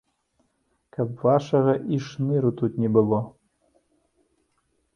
[0.97, 3.19] Каб вашага і шныру тут не было.